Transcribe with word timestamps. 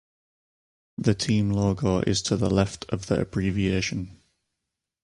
The 0.97 1.13
team 1.13 1.51
logo 1.51 1.99
is 1.99 2.23
to 2.23 2.35
the 2.35 2.49
left 2.49 2.85
of 2.89 3.05
the 3.05 3.21
abbreviation. 3.21 4.19